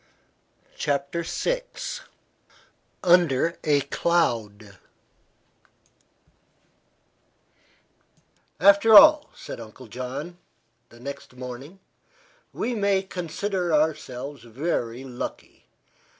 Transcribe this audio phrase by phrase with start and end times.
[0.77, 1.61] CHAPTER VI
[3.03, 4.79] UNDER A CLOUD
[8.59, 10.39] "After all," said Uncle John,
[10.91, 11.79] next morning,
[12.51, 15.67] "we may consider ourselves very lucky.